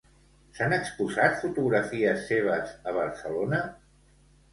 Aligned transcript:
S'han 0.59 0.71
exposat 0.77 1.35
fotografies 1.41 2.23
seves 2.31 2.73
a 2.93 2.95
Barcelona? 2.97 3.61